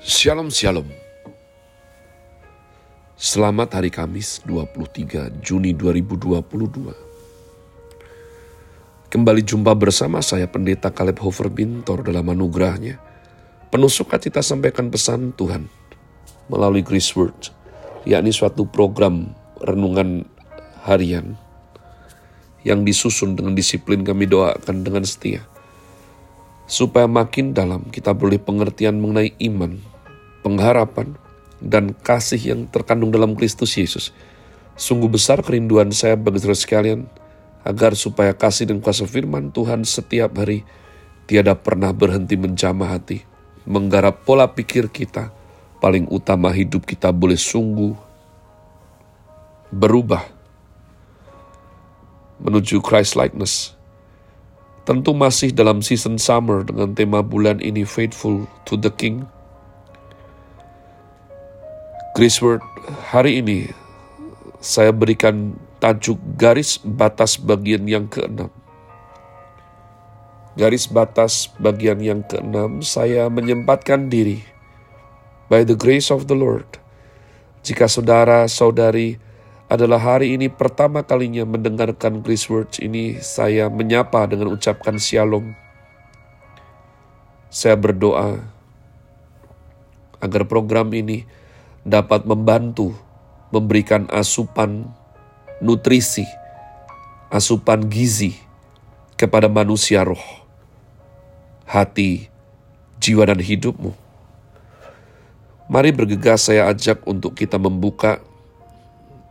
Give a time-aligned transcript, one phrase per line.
[0.00, 0.88] Shalom Shalom.
[3.20, 6.40] Selamat hari Kamis 23 Juni 2022
[9.12, 12.96] Kembali jumpa bersama saya Pendeta Kaleb Hofer Bintor dalam anugerahnya.
[13.68, 15.68] Penuh sukacita sampaikan pesan Tuhan
[16.48, 17.52] melalui Grace Word
[18.08, 20.24] yakni suatu program renungan
[20.88, 21.36] harian
[22.64, 25.44] yang disusun dengan disiplin kami doakan dengan setia
[26.70, 29.74] supaya makin dalam kita boleh pengertian mengenai iman,
[30.46, 31.18] pengharapan,
[31.58, 34.14] dan kasih yang terkandung dalam Kristus Yesus.
[34.78, 37.10] Sungguh besar kerinduan saya bagi saudara sekalian,
[37.66, 40.62] agar supaya kasih dan kuasa firman Tuhan setiap hari
[41.26, 43.26] tiada pernah berhenti menjamah hati,
[43.66, 45.34] menggarap pola pikir kita,
[45.82, 47.98] paling utama hidup kita boleh sungguh
[49.74, 50.22] berubah
[52.38, 53.79] menuju Christ likeness
[54.90, 59.22] Tentu masih dalam season summer dengan tema bulan ini Faithful to the King.
[62.18, 62.58] Grace Word
[63.14, 63.70] hari ini
[64.58, 68.50] saya berikan tajuk garis batas bagian yang keenam.
[70.58, 74.42] Garis batas bagian yang keenam saya menyempatkan diri
[75.46, 76.66] by the grace of the Lord.
[77.62, 79.22] Jika saudara-saudari
[79.70, 85.54] adalah hari ini pertama kalinya mendengarkan Grace Words ini saya menyapa dengan ucapkan Shalom.
[87.54, 88.42] Saya berdoa
[90.18, 91.22] agar program ini
[91.86, 92.98] dapat membantu
[93.54, 94.90] memberikan asupan
[95.62, 96.26] nutrisi,
[97.30, 98.34] asupan gizi
[99.14, 100.22] kepada manusia roh,
[101.62, 102.26] hati,
[102.98, 103.94] jiwa dan hidupmu.
[105.70, 108.18] Mari bergegas saya ajak untuk kita membuka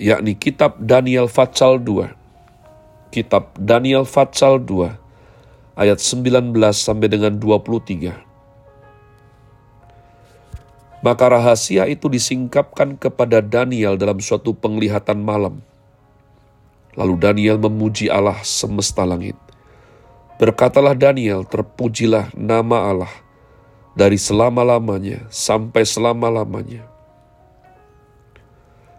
[0.00, 2.08] yakni kitab Daniel Fatsal 2.
[3.12, 4.96] Kitab Daniel Fatsal 2
[5.76, 8.16] ayat 19 sampai dengan 23.
[11.04, 15.60] Maka rahasia itu disingkapkan kepada Daniel dalam suatu penglihatan malam.
[16.96, 19.36] Lalu Daniel memuji Allah semesta langit.
[20.40, 23.12] Berkatalah Daniel, terpujilah nama Allah
[23.92, 26.89] dari selama-lamanya sampai selama-lamanya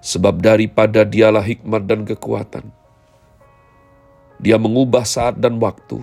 [0.01, 2.73] sebab daripada dialah hikmat dan kekuatan.
[4.41, 6.01] Dia mengubah saat dan waktu,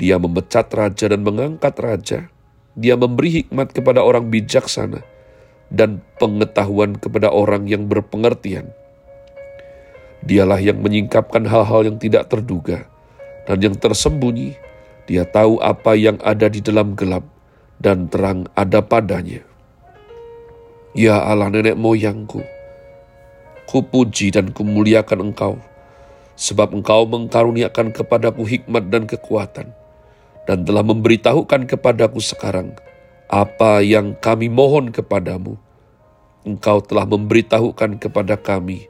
[0.00, 2.32] dia memecat raja dan mengangkat raja,
[2.72, 5.04] dia memberi hikmat kepada orang bijaksana,
[5.68, 8.72] dan pengetahuan kepada orang yang berpengertian.
[10.24, 12.88] Dialah yang menyingkapkan hal-hal yang tidak terduga,
[13.44, 14.56] dan yang tersembunyi,
[15.04, 17.28] dia tahu apa yang ada di dalam gelap,
[17.76, 19.44] dan terang ada padanya.
[20.96, 22.40] Ya Allah nenek moyangku,
[23.68, 25.60] Kupuji dan kumuliakan engkau,
[26.40, 29.76] sebab engkau mengkaruniakan kepadaku hikmat dan kekuatan,
[30.48, 32.72] dan telah memberitahukan kepadaku sekarang
[33.28, 35.60] apa yang kami mohon kepadamu.
[36.48, 38.88] Engkau telah memberitahukan kepada kami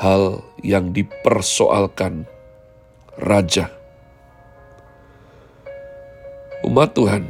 [0.00, 2.24] hal yang dipersoalkan
[3.20, 3.68] Raja.
[6.64, 7.28] Umat Tuhan,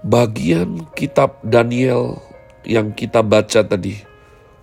[0.00, 2.16] bagian kitab Daniel
[2.64, 4.15] yang kita baca tadi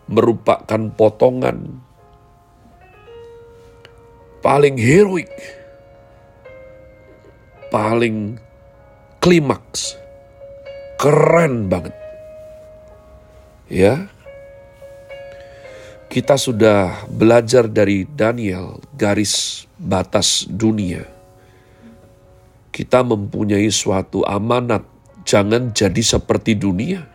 [0.07, 1.79] merupakan potongan
[4.43, 5.31] paling heroik,
[7.71, 8.35] paling
[9.23, 9.95] klimaks,
[10.99, 11.95] keren banget.
[13.71, 14.11] Ya,
[16.11, 21.07] kita sudah belajar dari Daniel garis batas dunia.
[22.73, 24.83] Kita mempunyai suatu amanat,
[25.23, 27.12] jangan jadi seperti dunia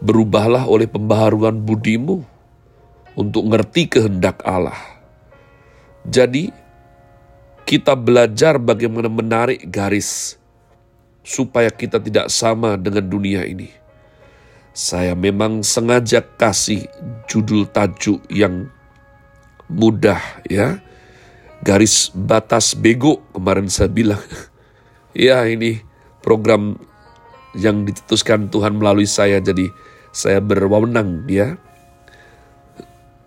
[0.00, 2.24] Berubahlah oleh pembaharuan budimu
[3.16, 4.76] untuk ngerti kehendak Allah.
[6.08, 6.48] Jadi,
[7.68, 10.40] kita belajar bagaimana menarik garis
[11.20, 13.70] supaya kita tidak sama dengan dunia ini.
[14.74, 16.86] Saya memang sengaja kasih
[17.28, 18.66] judul tajuk yang
[19.70, 20.18] mudah
[20.48, 20.82] ya.
[21.60, 24.22] Garis batas bego kemarin saya bilang.
[25.14, 25.78] ya ini
[26.24, 26.74] program
[27.52, 29.68] yang ditetuskan Tuhan melalui saya jadi
[30.10, 31.54] saya berwenang ya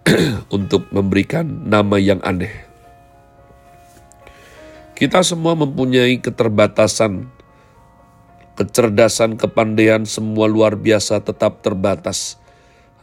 [0.55, 2.51] untuk memberikan nama yang aneh.
[4.93, 7.27] Kita semua mempunyai keterbatasan,
[8.55, 12.37] kecerdasan, kepandaian semua luar biasa tetap terbatas.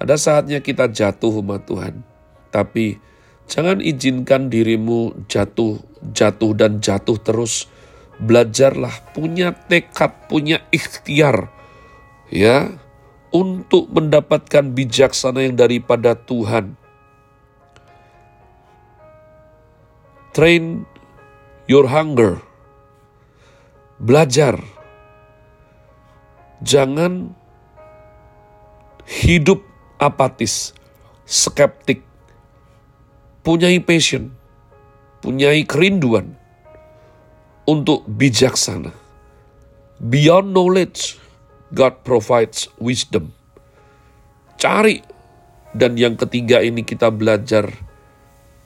[0.01, 2.01] Ada saatnya kita jatuh umat Tuhan,
[2.49, 2.97] tapi
[3.51, 5.83] jangan izinkan dirimu jatuh,
[6.15, 7.69] jatuh dan jatuh terus.
[8.21, 11.49] Belajarlah, punya tekad, punya ikhtiar,
[12.29, 12.69] ya,
[13.31, 16.75] untuk mendapatkan bijaksana yang daripada Tuhan.
[20.35, 20.87] Train
[21.67, 22.43] your hunger.
[23.99, 24.59] Belajar.
[26.61, 27.33] Jangan
[29.07, 29.65] hidup
[29.99, 30.77] apatis,
[31.25, 32.05] skeptik,
[33.43, 34.31] punyai passion,
[35.25, 36.37] punyai kerinduan
[37.65, 38.93] untuk bijaksana.
[40.01, 41.21] Beyond knowledge,
[41.71, 43.31] God provides wisdom.
[44.59, 45.01] Cari.
[45.71, 47.71] Dan yang ketiga ini kita belajar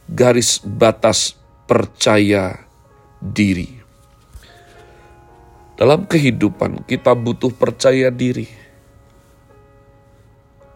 [0.08, 1.36] garis batas
[1.68, 2.64] percaya
[3.20, 3.68] diri.
[5.76, 8.48] Dalam kehidupan kita butuh percaya diri.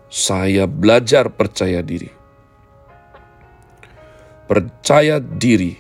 [0.09, 2.13] Saya belajar percaya diri.
[4.49, 5.77] Percaya diri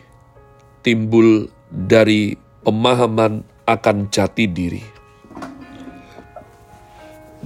[0.85, 4.98] timbul dari pemahaman akan jati diri.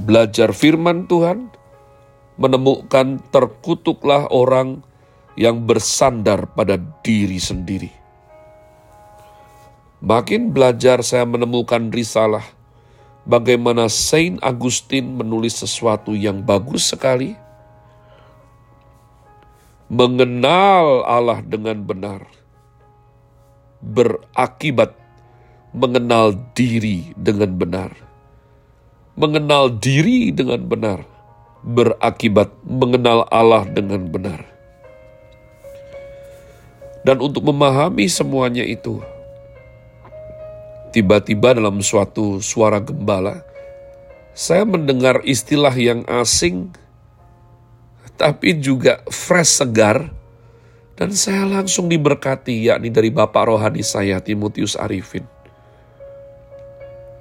[0.03, 1.47] Belajar firman Tuhan,
[2.35, 4.83] menemukan terkutuklah orang
[5.39, 6.77] yang bersandar pada
[7.07, 7.91] diri sendiri.
[10.03, 12.43] Makin belajar saya menemukan risalah
[13.23, 17.39] bagaimana Saint Augustine menulis sesuatu yang bagus sekali.
[19.87, 22.25] Mengenal Allah dengan benar
[23.83, 24.95] berakibat
[25.75, 28.12] mengenal diri dengan benar.
[29.13, 31.13] Mengenal diri dengan benar
[31.63, 34.43] berakibat mengenal Allah dengan benar.
[37.03, 39.03] Dan untuk memahami semuanya itu,
[40.95, 43.43] tiba-tiba dalam suatu suara gembala,
[44.35, 46.71] saya mendengar istilah yang asing,
[48.15, 50.15] tapi juga fresh segar,
[50.95, 55.27] dan saya langsung diberkati, yakni dari Bapak Rohani saya, Timotius Arifin.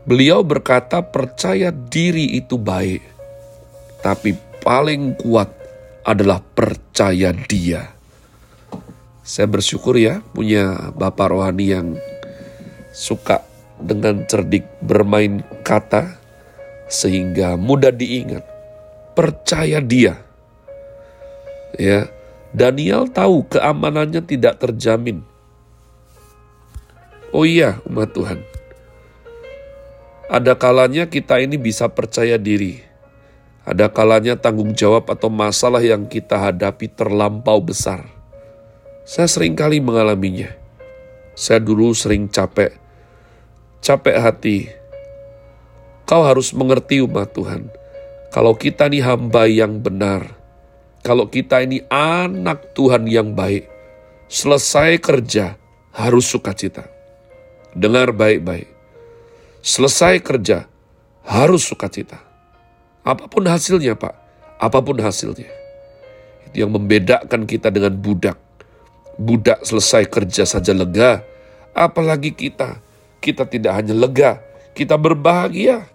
[0.02, 3.06] Beliau berkata percaya diri itu baik,
[4.02, 4.34] tapi
[4.66, 5.54] paling kuat
[6.02, 7.86] adalah percaya dia.
[9.22, 11.88] Saya bersyukur ya punya Bapak Rohani yang
[12.90, 13.46] suka
[13.78, 16.18] dengan cerdik bermain kata
[16.90, 18.42] sehingga mudah diingat.
[19.14, 20.18] Percaya dia.
[21.78, 22.10] Ya,
[22.58, 25.22] Daniel tahu keamanannya tidak terjamin.
[27.30, 28.51] Oh iya, umat Tuhan
[30.32, 32.80] ada kalanya kita ini bisa percaya diri.
[33.68, 38.08] Ada kalanya tanggung jawab atau masalah yang kita hadapi terlampau besar.
[39.04, 40.48] Saya sering kali mengalaminya.
[41.36, 42.72] Saya dulu sering capek.
[43.84, 44.60] Capek hati.
[46.08, 47.68] Kau harus mengerti umat Tuhan.
[48.32, 50.32] Kalau kita ini hamba yang benar.
[51.04, 53.68] Kalau kita ini anak Tuhan yang baik.
[54.32, 55.60] Selesai kerja
[55.92, 56.88] harus sukacita.
[57.76, 58.81] Dengar baik-baik
[59.62, 60.66] Selesai kerja,
[61.22, 62.18] harus sukacita.
[63.06, 64.16] Apa pun hasilnya, Pak.
[64.58, 65.50] Apa pun hasilnya.
[66.50, 68.42] Itu yang membedakan kita dengan budak.
[69.22, 71.22] Budak selesai kerja saja lega,
[71.78, 72.82] apalagi kita.
[73.22, 74.42] Kita tidak hanya lega,
[74.74, 75.86] kita berbahagia.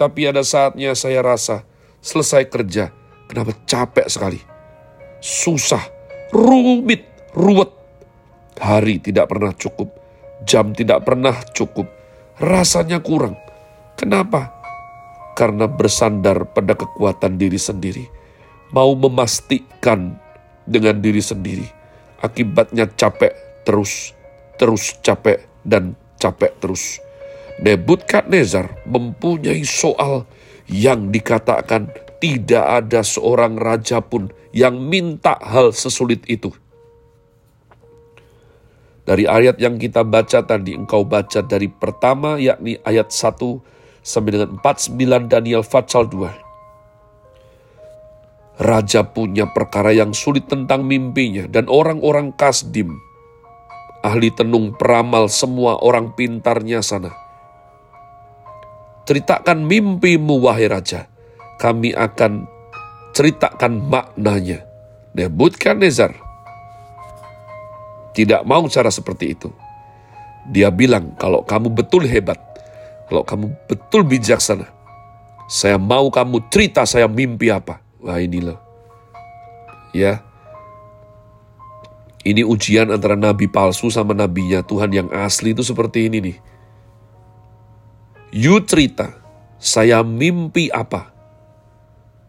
[0.00, 1.68] Tapi ada saatnya saya rasa
[2.00, 2.88] selesai kerja,
[3.28, 4.40] kenapa capek sekali.
[5.20, 5.84] Susah,
[6.32, 7.04] rumit,
[7.36, 7.68] ruwet.
[8.56, 9.92] Hari tidak pernah cukup,
[10.48, 11.99] jam tidak pernah cukup,
[12.40, 13.36] rasanya kurang.
[14.00, 14.48] Kenapa?
[15.36, 18.08] Karena bersandar pada kekuatan diri sendiri.
[18.72, 20.16] Mau memastikan
[20.64, 21.68] dengan diri sendiri.
[22.20, 23.32] Akibatnya capek
[23.64, 24.16] terus,
[24.56, 27.00] terus capek dan capek terus.
[27.60, 30.24] Nebukadnezar mempunyai soal
[30.64, 36.52] yang dikatakan tidak ada seorang raja pun yang minta hal sesulit itu.
[39.04, 43.40] Dari ayat yang kita baca tadi, engkau baca dari pertama yakni ayat 1
[44.04, 48.60] sampai dengan 49 Daniel Fatsal 2.
[48.60, 52.92] Raja punya perkara yang sulit tentang mimpinya dan orang-orang kasdim,
[54.04, 57.08] ahli tenung peramal semua orang pintarnya sana.
[59.08, 61.08] Ceritakan mimpimu wahai raja,
[61.56, 62.44] kami akan
[63.16, 64.68] ceritakan maknanya.
[65.16, 66.29] Nebukadnezar
[68.14, 69.50] tidak mau cara seperti itu.
[70.50, 72.38] Dia bilang, kalau kamu betul hebat,
[73.06, 74.66] kalau kamu betul bijaksana,
[75.46, 77.82] saya mau kamu cerita saya mimpi apa.
[78.00, 78.58] Wah ini loh.
[79.94, 80.24] Ya.
[82.20, 86.36] Ini ujian antara nabi palsu sama nabinya Tuhan yang asli itu seperti ini nih.
[88.30, 89.16] You cerita,
[89.58, 91.10] saya mimpi apa.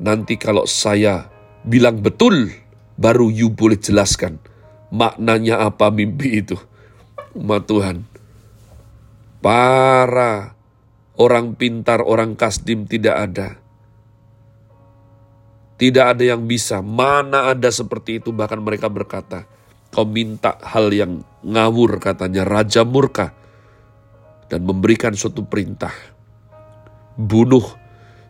[0.02, 1.30] Nanti kalau saya
[1.62, 2.50] bilang betul,
[2.98, 4.42] baru you boleh jelaskan
[4.92, 6.60] maknanya apa mimpi itu.
[7.32, 8.04] Umat Tuhan,
[9.40, 10.54] para
[11.16, 13.50] orang pintar, orang kasdim tidak ada.
[15.80, 19.50] Tidak ada yang bisa, mana ada seperti itu, bahkan mereka berkata,
[19.90, 23.34] kau minta hal yang ngawur katanya, Raja murka,
[24.46, 25.96] dan memberikan suatu perintah.
[27.22, 27.64] bunuh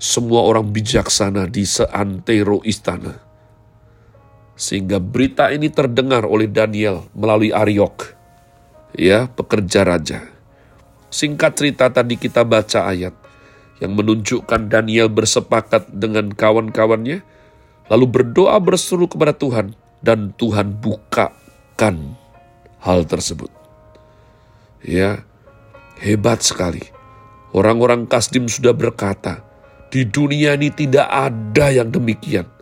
[0.02, 3.31] semua orang bijaksana di seantero istana.
[4.62, 8.14] Sehingga berita ini terdengar oleh Daniel melalui Ariok,
[8.94, 10.30] ya pekerja raja.
[11.10, 13.18] Singkat cerita tadi kita baca ayat
[13.82, 17.26] yang menunjukkan Daniel bersepakat dengan kawan-kawannya,
[17.90, 19.74] lalu berdoa berseru kepada Tuhan,
[20.06, 22.14] dan Tuhan bukakan
[22.86, 23.50] hal tersebut.
[24.86, 25.26] Ya,
[25.98, 26.86] hebat sekali.
[27.50, 29.42] Orang-orang Kasdim sudah berkata,
[29.90, 32.61] di dunia ini tidak ada yang demikian.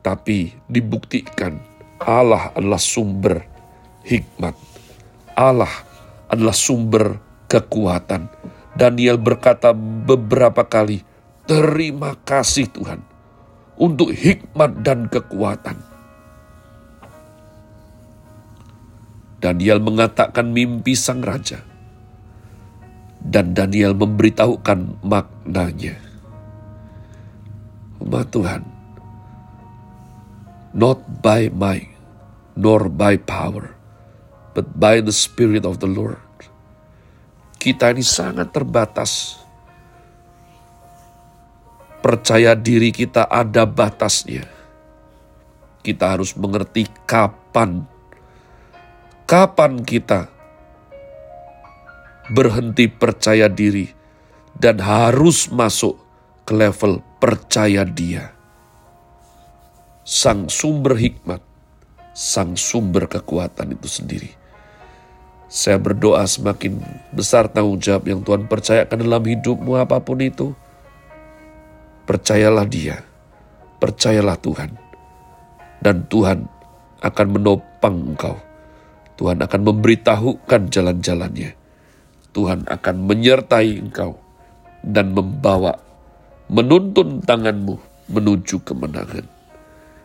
[0.00, 1.60] Tapi dibuktikan
[2.00, 3.44] Allah adalah sumber
[4.04, 4.56] hikmat.
[5.36, 5.72] Allah
[6.28, 8.28] adalah sumber kekuatan.
[8.72, 11.04] Daniel berkata beberapa kali,
[11.44, 13.04] terima kasih Tuhan
[13.76, 15.90] untuk hikmat dan kekuatan
[19.40, 21.64] Daniel mengatakan mimpi sang raja.
[23.20, 25.96] Dan Daniel memberitahukan maknanya.
[28.00, 28.64] Umat Tuhan,
[30.74, 31.90] not by might,
[32.54, 33.74] nor by power,
[34.56, 36.18] but by the Spirit of the Lord.
[37.60, 39.36] Kita ini sangat terbatas.
[42.00, 44.48] Percaya diri kita ada batasnya.
[45.84, 47.84] Kita harus mengerti kapan
[49.30, 50.26] Kapan kita
[52.34, 53.86] berhenti percaya diri
[54.58, 56.02] dan harus masuk
[56.42, 58.39] ke level percaya Dia?
[60.10, 61.38] Sang sumber hikmat,
[62.10, 64.30] sang sumber kekuatan itu sendiri.
[65.46, 66.82] Saya berdoa semakin
[67.14, 70.50] besar tanggung jawab yang Tuhan percayakan dalam hidupmu apa pun itu.
[72.10, 73.06] Percayalah dia,
[73.78, 74.74] percayalah Tuhan.
[75.78, 76.42] Dan Tuhan
[77.06, 78.34] akan menopang engkau
[79.20, 81.52] Tuhan akan memberitahukan jalan-jalannya.
[82.32, 84.16] Tuhan akan menyertai engkau
[84.80, 85.76] dan membawa,
[86.48, 87.76] menuntun tanganmu
[88.08, 89.39] menuju kemenangan.